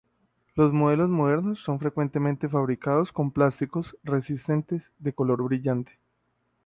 Los 0.55 0.73
modelos 0.73 1.09
modernos 1.09 1.59
son 1.59 1.77
frecuentemente 1.79 2.49
fabricados 2.49 3.11
con 3.11 3.29
plástico 3.29 3.83
resistente 4.03 4.81
de 4.97 5.13
color 5.13 5.43
brillante. 5.43 5.99